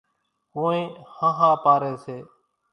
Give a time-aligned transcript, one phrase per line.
[0.53, 2.17] ڪونئين ۿانۿا پاريَ سي۔